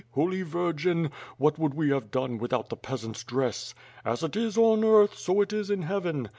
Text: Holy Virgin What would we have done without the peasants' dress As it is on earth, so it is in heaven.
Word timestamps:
Holy 0.15 0.41
Virgin 0.41 1.11
What 1.37 1.59
would 1.59 1.75
we 1.75 1.91
have 1.91 2.09
done 2.09 2.39
without 2.39 2.69
the 2.69 2.75
peasants' 2.75 3.23
dress 3.23 3.75
As 4.03 4.23
it 4.23 4.35
is 4.35 4.57
on 4.57 4.83
earth, 4.83 5.15
so 5.15 5.41
it 5.41 5.53
is 5.53 5.69
in 5.69 5.83
heaven. 5.83 6.27